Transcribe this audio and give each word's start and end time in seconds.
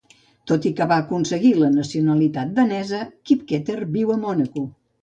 Tot 0.51 0.63
i 0.69 0.71
que 0.79 0.87
va 0.91 0.97
aconseguir 1.03 1.51
la 1.59 1.69
nacionalitat 1.75 2.57
danesa, 2.59 3.05
Kipketer 3.31 3.81
viu 3.99 4.17
a 4.17 4.19
Mònaco. 4.27 4.69